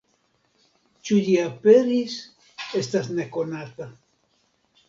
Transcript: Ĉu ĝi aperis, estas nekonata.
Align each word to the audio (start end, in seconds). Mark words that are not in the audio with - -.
Ĉu 1.09 1.17
ĝi 1.27 1.35
aperis, 1.43 2.17
estas 2.83 3.13
nekonata. 3.21 3.93